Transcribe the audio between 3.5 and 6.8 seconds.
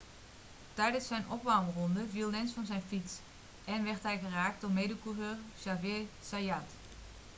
en werd hij geraakt door mede-coureur xavier zayat